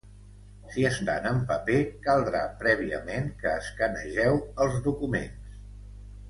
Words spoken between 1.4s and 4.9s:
paper caldrà, prèviament, que escanegeu els